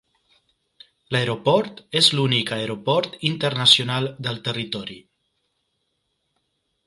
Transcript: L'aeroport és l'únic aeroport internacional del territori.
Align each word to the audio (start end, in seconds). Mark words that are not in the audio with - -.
L'aeroport 1.15 1.83
és 2.01 2.07
l'únic 2.19 2.53
aeroport 2.55 3.19
internacional 3.31 4.09
del 4.29 4.41
territori. 4.49 4.99